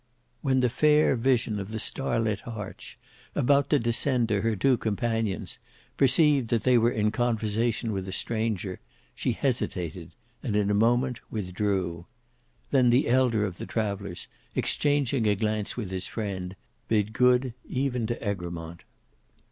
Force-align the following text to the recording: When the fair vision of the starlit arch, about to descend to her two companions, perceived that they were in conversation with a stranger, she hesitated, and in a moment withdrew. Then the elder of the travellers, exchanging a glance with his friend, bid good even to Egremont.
When 0.41 0.61
the 0.61 0.69
fair 0.69 1.15
vision 1.15 1.59
of 1.59 1.69
the 1.69 1.77
starlit 1.79 2.47
arch, 2.47 2.97
about 3.35 3.69
to 3.69 3.77
descend 3.77 4.29
to 4.29 4.41
her 4.41 4.55
two 4.55 4.77
companions, 4.77 5.59
perceived 5.95 6.47
that 6.47 6.63
they 6.63 6.75
were 6.75 6.89
in 6.89 7.11
conversation 7.11 7.91
with 7.91 8.07
a 8.07 8.11
stranger, 8.11 8.79
she 9.13 9.33
hesitated, 9.33 10.15
and 10.41 10.55
in 10.55 10.71
a 10.71 10.73
moment 10.73 11.19
withdrew. 11.29 12.07
Then 12.71 12.89
the 12.89 13.09
elder 13.09 13.45
of 13.45 13.59
the 13.59 13.67
travellers, 13.67 14.27
exchanging 14.55 15.27
a 15.27 15.35
glance 15.35 15.77
with 15.77 15.91
his 15.91 16.07
friend, 16.07 16.55
bid 16.87 17.13
good 17.13 17.53
even 17.69 18.07
to 18.07 18.19
Egremont. 18.27 18.83